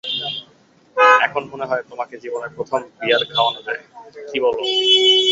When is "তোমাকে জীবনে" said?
1.89-2.47